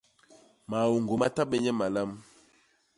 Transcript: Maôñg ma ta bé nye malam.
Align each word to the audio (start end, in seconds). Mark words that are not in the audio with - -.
Maôñg 0.69 1.09
ma 1.19 1.27
ta 1.35 1.43
bé 1.49 1.57
nye 1.63 1.71
malam. 1.79 2.09